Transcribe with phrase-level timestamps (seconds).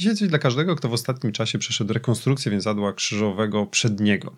[0.00, 4.36] Dzisiaj coś dla każdego, kto w ostatnim czasie przeszedł rekonstrukcję więzadła krzyżowego przedniego.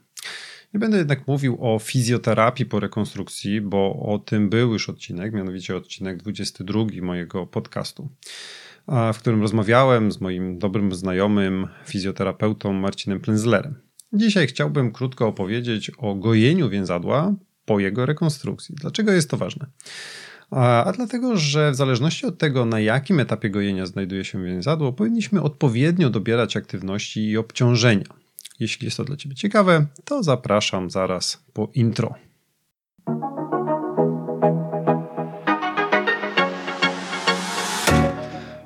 [0.74, 5.76] Nie będę jednak mówił o fizjoterapii po rekonstrukcji, bo o tym był już odcinek, mianowicie
[5.76, 8.08] odcinek 22 mojego podcastu,
[9.14, 13.74] w którym rozmawiałem z moim dobrym znajomym fizjoterapeutą Marcinem Plenzlerem.
[14.12, 17.34] Dzisiaj chciałbym krótko opowiedzieć o gojeniu więzadła
[17.64, 18.74] po jego rekonstrukcji.
[18.74, 19.66] Dlaczego jest to ważne?
[20.56, 25.42] A dlatego, że w zależności od tego, na jakim etapie gojenia znajduje się więzadło, powinniśmy
[25.42, 28.04] odpowiednio dobierać aktywności i obciążenia.
[28.60, 32.14] Jeśli jest to dla Ciebie ciekawe, to zapraszam zaraz po intro.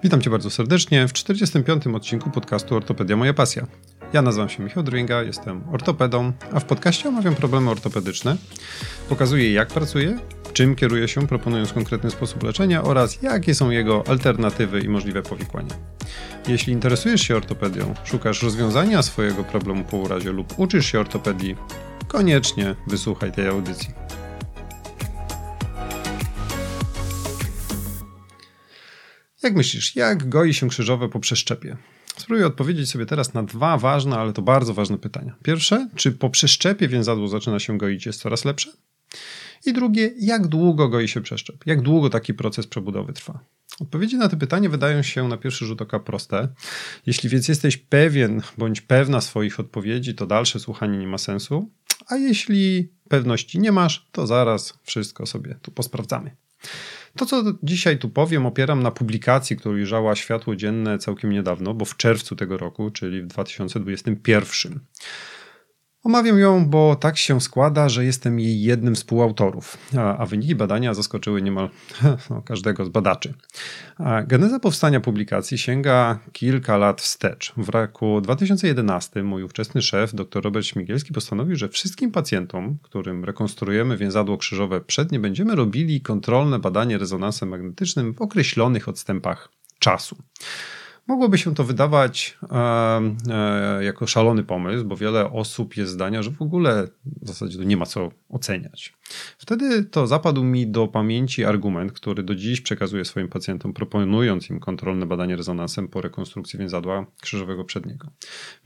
[0.02, 1.86] Witam Cię bardzo serdecznie w 45.
[1.86, 3.66] odcinku podcastu Ortopedia Moja Pasja.
[4.12, 8.36] Ja nazywam się Michał Dringa, jestem ortopedą, a w podcaście omawiam problemy ortopedyczne,
[9.08, 10.18] pokazuję jak pracuję,
[10.56, 15.74] czym kieruje się proponując konkretny sposób leczenia oraz jakie są jego alternatywy i możliwe powikłania.
[16.48, 21.56] Jeśli interesujesz się ortopedią, szukasz rozwiązania swojego problemu po urazie lub uczysz się ortopedii,
[22.08, 23.88] koniecznie wysłuchaj tej audycji.
[29.42, 31.76] Jak myślisz, jak goi się krzyżowe po przeszczepie?
[32.16, 35.34] Spróbuję odpowiedzieć sobie teraz na dwa ważne, ale to bardzo ważne pytania.
[35.42, 38.72] Pierwsze, czy po przeszczepie więzadło zaczyna się goić jest coraz lepsze?
[39.66, 41.56] I drugie, jak długo goi się przeszczep?
[41.66, 43.40] Jak długo taki proces przebudowy trwa?
[43.80, 46.48] Odpowiedzi na te pytanie wydają się na pierwszy rzut oka proste.
[47.06, 51.70] Jeśli więc jesteś pewien bądź pewna swoich odpowiedzi, to dalsze słuchanie nie ma sensu.
[52.06, 56.36] A jeśli pewności nie masz, to zaraz wszystko sobie tu posprawdzamy.
[57.16, 61.84] To, co dzisiaj tu powiem, opieram na publikacji, która ujrzała światło dzienne całkiem niedawno, bo
[61.84, 64.80] w czerwcu tego roku, czyli w 2021.
[66.06, 70.54] Omawiam ją, bo tak się składa, że jestem jej jednym z współautorów, a, a wyniki
[70.54, 71.70] badania zaskoczyły niemal
[72.30, 73.34] no, każdego z badaczy.
[74.26, 77.52] Geneza powstania publikacji sięga kilka lat wstecz.
[77.56, 83.96] W roku 2011 mój ówczesny szef, dr Robert Śmigielski, postanowił, że wszystkim pacjentom, którym rekonstruujemy
[83.96, 90.16] więzadło krzyżowe przednie, będziemy robili kontrolne badanie rezonansem magnetycznym w określonych odstępach czasu.
[91.06, 96.42] Mogłoby się to wydawać e, jako szalony pomysł, bo wiele osób jest zdania, że w
[96.42, 96.88] ogóle
[97.22, 98.94] w zasadzie nie ma co oceniać.
[99.38, 104.60] Wtedy to zapadł mi do pamięci argument, który do dziś przekazuję swoim pacjentom, proponując im
[104.60, 108.08] kontrolne badanie rezonansem po rekonstrukcji więzadła krzyżowego przedniego.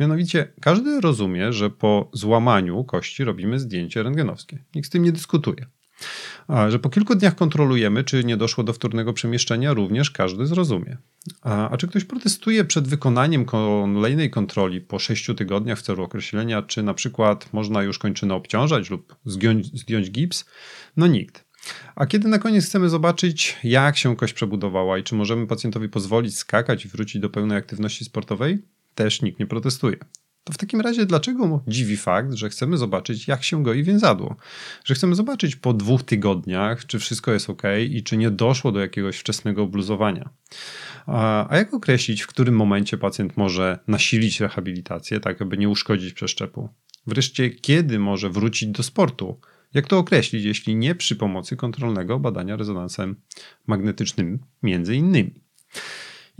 [0.01, 4.65] Mianowicie, każdy rozumie, że po złamaniu kości robimy zdjęcie rentgenowskie.
[4.75, 5.67] Nikt z tym nie dyskutuje.
[6.69, 10.97] Że po kilku dniach kontrolujemy, czy nie doszło do wtórnego przemieszczenia, również każdy zrozumie.
[11.43, 16.63] A, a czy ktoś protestuje przed wykonaniem kolejnej kontroli po 6 tygodniach w celu określenia,
[16.63, 20.45] czy na przykład można już kończynę obciążać lub zdjąć, zdjąć gips?
[20.97, 21.51] No nikt.
[21.95, 26.37] A kiedy na koniec chcemy zobaczyć, jak się kość przebudowała i czy możemy pacjentowi pozwolić
[26.39, 28.63] skakać i wrócić do pełnej aktywności sportowej,
[28.95, 29.97] też nikt nie protestuje.
[30.45, 34.37] To w takim razie dlaczego dziwi fakt, że chcemy zobaczyć, jak się goi więzadło?
[34.85, 38.81] Że chcemy zobaczyć po dwóch tygodniach, czy wszystko jest ok i czy nie doszło do
[38.81, 40.31] jakiegoś wczesnego obluzowania.
[41.07, 46.69] A jak określić, w którym momencie pacjent może nasilić rehabilitację, tak aby nie uszkodzić przeszczepu?
[47.07, 49.41] Wreszcie, kiedy może wrócić do sportu?
[49.75, 53.17] Jak to określić, jeśli nie przy pomocy kontrolnego badania rezonansem
[53.67, 55.35] magnetycznym, między innymi?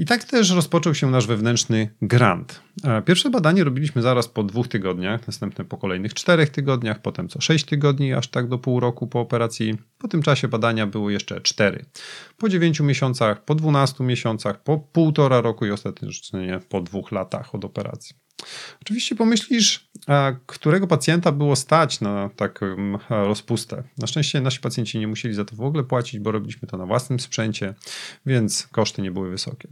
[0.01, 2.61] I tak też rozpoczął się nasz wewnętrzny grant.
[2.85, 7.41] E, pierwsze badanie robiliśmy zaraz po dwóch tygodniach, następne po kolejnych czterech tygodniach, potem co
[7.41, 9.79] sześć tygodni, aż tak do pół roku po operacji.
[9.99, 11.85] Po tym czasie badania było jeszcze cztery.
[12.37, 17.65] Po dziewięciu miesiącach, po dwunastu miesiącach, po półtora roku i ostatecznie po dwóch latach od
[17.65, 18.17] operacji.
[18.83, 19.91] Oczywiście pomyślisz,
[20.47, 23.83] którego pacjenta było stać na taką rozpustę.
[23.99, 26.87] Na szczęście nasi pacjenci nie musieli za to w ogóle płacić, bo robiliśmy to na
[26.87, 27.75] własnym sprzęcie,
[28.27, 29.69] więc koszty nie były wysokie.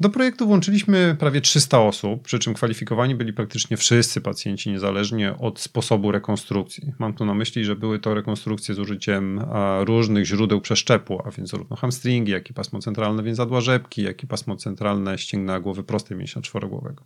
[0.00, 5.60] Do projektu włączyliśmy prawie 300 osób, przy czym kwalifikowani byli praktycznie wszyscy pacjenci, niezależnie od
[5.60, 6.92] sposobu rekonstrukcji.
[6.98, 9.40] Mam tu na myśli, że były to rekonstrukcje z użyciem
[9.80, 14.26] różnych źródeł przeszczepu, a więc zarówno hamstringi, jak i pasmo centralne więzadła rzepki, jak i
[14.26, 17.04] pasmo centralne ścięgna głowy prostej mięśnia czworogłowego.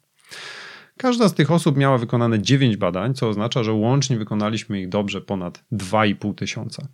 [0.96, 5.20] Każda z tych osób miała wykonane 9 badań, co oznacza, że łącznie wykonaliśmy ich dobrze
[5.20, 6.88] ponad 2,5 tysiąca.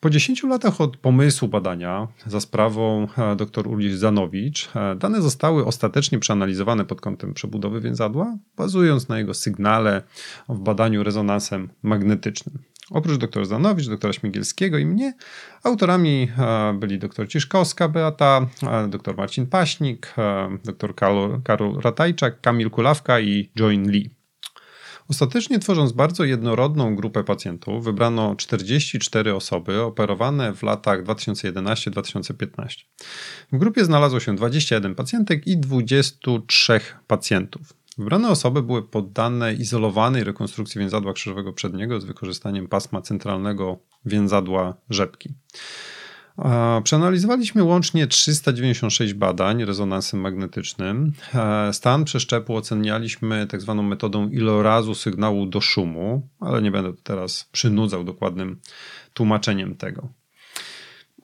[0.00, 5.66] Po 10 latach od pomysłu badania za sprawą e, dr Uli Zanowicz, e, dane zostały
[5.66, 10.02] ostatecznie przeanalizowane pod kątem przebudowy więzadła, bazując na jego sygnale
[10.48, 12.58] w badaniu rezonansem magnetycznym.
[12.90, 15.14] Oprócz dr Zanowicz, doktora Śmigielskiego i mnie,
[15.62, 18.46] autorami e, byli dr Ciszkowska Beata,
[18.88, 20.14] dr Marcin Paśnik,
[20.64, 20.94] dr
[21.44, 24.15] Karol Ratajczak, Kamil Kulawka i Join Lee.
[25.10, 32.84] Ostatecznie tworząc bardzo jednorodną grupę pacjentów, wybrano 44 osoby operowane w latach 2011-2015.
[33.52, 37.72] W grupie znalazło się 21 pacjentek i 23 pacjentów.
[37.98, 45.34] Wybrane osoby były poddane izolowanej rekonstrukcji więzadła krzyżowego przedniego z wykorzystaniem pasma centralnego więzadła rzepki.
[46.82, 51.12] Przeanalizowaliśmy łącznie 396 badań rezonansem magnetycznym.
[51.34, 57.48] E, stan przeszczepu ocenialiśmy tak zwaną metodą ilorazu sygnału do szumu, ale nie będę teraz
[57.52, 58.60] przynudzał dokładnym
[59.14, 60.08] tłumaczeniem tego.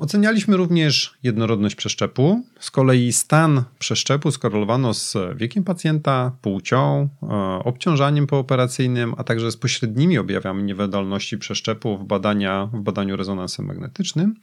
[0.02, 2.44] Ocenialiśmy również jednorodność przeszczepu.
[2.60, 7.26] Z kolei stan przeszczepu skorelowano z wiekiem pacjenta, płcią, e,
[7.64, 14.34] obciążaniem pooperacyjnym, a także z pośrednimi objawami niewydolności przeszczepu w, badania, w badaniu rezonansem magnetycznym.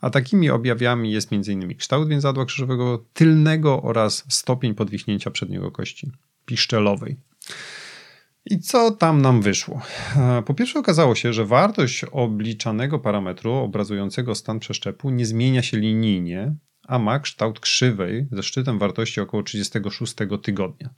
[0.00, 1.74] A takimi objawami jest m.in.
[1.74, 6.10] kształt więzadła krzyżowego tylnego oraz stopień podwichnięcia przedniego kości
[6.46, 7.16] piszczelowej.
[8.50, 9.82] I co tam nam wyszło?
[10.16, 15.76] E, po pierwsze okazało się, że wartość obliczanego parametru obrazującego stan przeszczepu nie zmienia się
[15.76, 16.54] linijnie,
[16.88, 20.90] a ma kształt krzywej ze szczytem wartości około 36 tygodnia.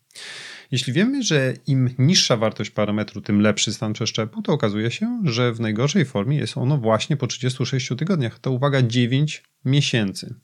[0.70, 5.52] Jeśli wiemy, że im niższa wartość parametru, tym lepszy stan przeszczepu, to okazuje się, że
[5.52, 8.38] w najgorszej formie jest ono właśnie po 36 tygodniach.
[8.38, 10.34] To uwaga 9 miesięcy.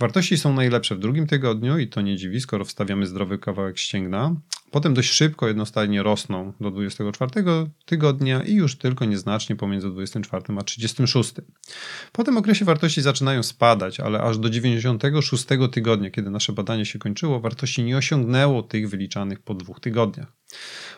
[0.00, 4.34] Wartości są najlepsze w drugim tygodniu i to nie dziwi, skoro wstawiamy zdrowy kawałek ścięgna.
[4.70, 7.30] Potem dość szybko jednostajnie rosną do 24
[7.86, 11.34] tygodnia i już tylko nieznacznie pomiędzy 24 a 36.
[12.12, 16.98] Po tym okresie wartości zaczynają spadać, ale aż do 96 tygodnia, kiedy nasze badanie się
[16.98, 20.41] kończyło, wartości nie osiągnęło tych wyliczanych po dwóch tygodniach.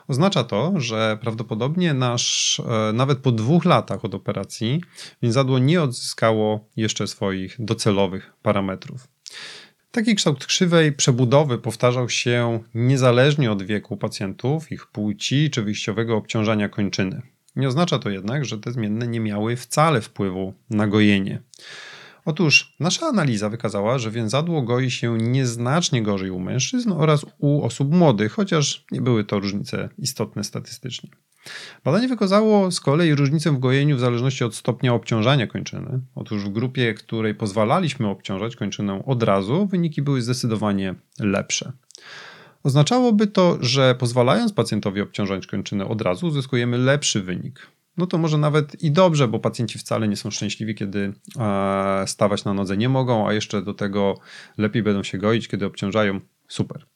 [0.08, 4.80] Oznacza to, że prawdopodobnie nasz, e, nawet po dwóch latach od operacji,
[5.22, 9.08] więzadło nie odzyskało jeszcze swoich docelowych parametrów.
[9.90, 16.68] Taki kształt krzywej przebudowy powtarzał się niezależnie od wieku pacjentów, ich płci czy wyjściowego obciążania
[16.68, 17.22] kończyny.
[17.56, 21.42] Nie oznacza to jednak, że te zmienne nie miały wcale wpływu na gojenie.
[22.24, 27.94] Otóż nasza analiza wykazała, że więzadło goi się nieznacznie gorzej u mężczyzn oraz u osób
[27.94, 31.10] młodych, chociaż nie były to różnice istotne statystycznie.
[31.84, 36.00] Badanie wykazało z kolei różnicę w gojeniu w zależności od stopnia obciążania kończyny.
[36.14, 41.72] Otóż w grupie, której pozwalaliśmy obciążać kończynę od razu, wyniki były zdecydowanie lepsze.
[42.62, 47.66] Oznaczałoby to, że pozwalając pacjentowi obciążać kończynę od razu, uzyskujemy lepszy wynik
[47.96, 52.44] no to może nawet i dobrze, bo pacjenci wcale nie są szczęśliwi, kiedy e, stawać
[52.44, 54.18] na nodze nie mogą, a jeszcze do tego
[54.58, 56.20] lepiej będą się goić, kiedy obciążają.
[56.48, 56.86] Super.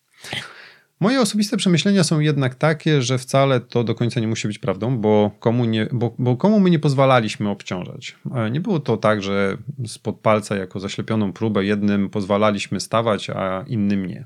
[1.01, 4.99] Moje osobiste przemyślenia są jednak takie, że wcale to do końca nie musi być prawdą,
[4.99, 8.17] bo komu, nie, bo, bo komu my nie pozwalaliśmy obciążać.
[8.35, 9.57] E, nie było to tak, że
[9.87, 14.25] spod palca jako zaślepioną próbę jednym pozwalaliśmy stawać, a innym nie.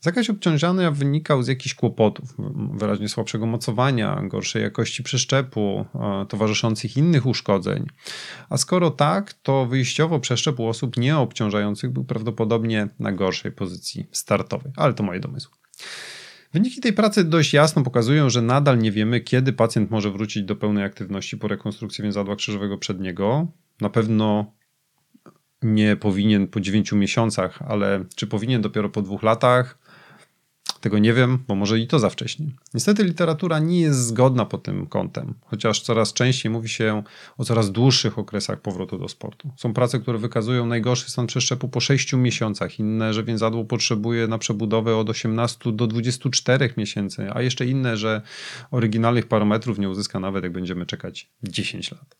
[0.00, 2.34] Zakaz obciążania wynikał z jakichś kłopotów,
[2.74, 7.86] wyraźnie słabszego mocowania, gorszej jakości przeszczepu, e, towarzyszących innych uszkodzeń.
[8.50, 14.72] A skoro tak, to wyjściowo przeszczep u osób nieobciążających był prawdopodobnie na gorszej pozycji startowej,
[14.76, 15.54] ale to moje domysły.
[16.54, 20.56] Wyniki tej pracy dość jasno pokazują, że nadal nie wiemy, kiedy pacjent może wrócić do
[20.56, 23.46] pełnej aktywności po rekonstrukcji więzadła krzyżowego przedniego.
[23.80, 24.52] Na pewno
[25.62, 29.78] nie powinien po 9 miesiącach, ale czy powinien dopiero po dwóch latach?
[30.84, 32.46] Tego nie wiem, bo może i to za wcześnie.
[32.74, 37.02] Niestety literatura nie jest zgodna pod tym kątem, chociaż coraz częściej mówi się
[37.38, 39.50] o coraz dłuższych okresach powrotu do sportu.
[39.56, 44.38] Są prace, które wykazują najgorszy stan przeszczepu po 6 miesiącach, inne, że więzadło potrzebuje na
[44.38, 48.22] przebudowę od 18 do 24 miesięcy, a jeszcze inne, że
[48.70, 52.16] oryginalnych parametrów nie uzyska nawet jak będziemy czekać 10 lat.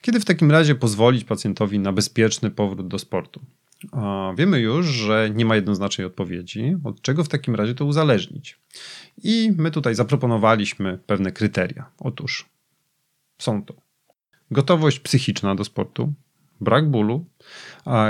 [0.00, 3.40] Kiedy w takim razie pozwolić pacjentowi na bezpieczny powrót do sportu?
[4.36, 8.58] Wiemy już, że nie ma jednoznacznej odpowiedzi, od czego w takim razie to uzależnić.
[9.24, 11.90] I my tutaj zaproponowaliśmy pewne kryteria.
[11.98, 12.48] Otóż
[13.38, 13.74] są to
[14.50, 16.12] gotowość psychiczna do sportu,
[16.60, 17.24] brak bólu,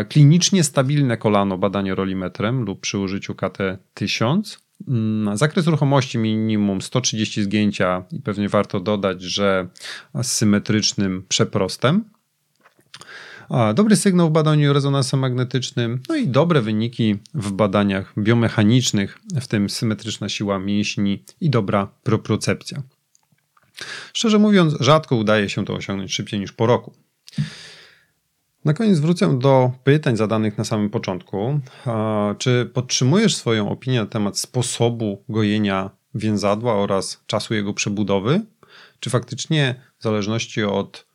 [0.08, 8.04] klinicznie stabilne kolano badanie rolimetrem lub przy użyciu KT1000, mm, zakres ruchomości minimum 130 zgięcia
[8.12, 9.68] i pewnie warto dodać, że
[10.22, 12.04] z symetrycznym przeprostem,
[13.74, 19.70] dobry sygnał w badaniu rezonansem magnetycznym, no i dobre wyniki w badaniach biomechanicznych, w tym
[19.70, 22.82] symetryczna siła mięśni i dobra propriocepcja.
[24.12, 26.92] Szczerze mówiąc, rzadko udaje się to osiągnąć szybciej niż po roku.
[28.64, 31.60] Na koniec wrócę do pytań zadanych na samym początku.
[32.38, 38.40] Czy podtrzymujesz swoją opinię na temat sposobu gojenia więzadła oraz czasu jego przebudowy?
[39.00, 41.06] Czy faktycznie w zależności od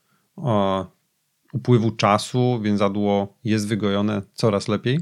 [1.54, 5.00] upływu czasu więzadło jest wygojone coraz lepiej.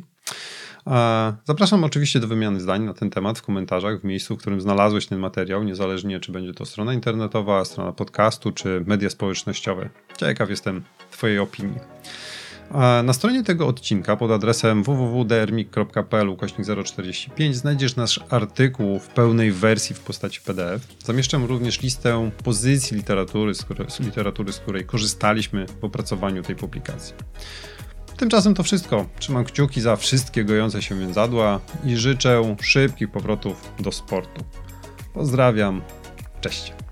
[1.45, 5.07] Zapraszam oczywiście do wymiany zdań na ten temat w komentarzach, w miejscu, w którym znalazłeś
[5.07, 9.89] ten materiał, niezależnie czy będzie to strona internetowa, strona podcastu, czy media społecznościowe.
[10.17, 11.79] Ciekaw jestem Twojej opinii.
[13.03, 19.95] Na stronie tego odcinka pod adresem www.drmik.pl ukośnik 045 znajdziesz nasz artykuł w pełnej wersji
[19.95, 20.87] w postaci PDF.
[21.03, 27.13] Zamieszczam również listę pozycji literatury, z której, literatury, z której korzystaliśmy w opracowaniu tej publikacji.
[28.17, 29.05] Tymczasem to wszystko.
[29.19, 34.43] Trzymam kciuki za wszystkie gojące się więzadła i życzę szybkich powrotów do sportu.
[35.13, 35.81] Pozdrawiam.
[36.41, 36.84] Cześć.